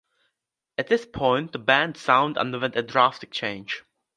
[0.79, 3.83] At this point the band's sound underwent a drastic change.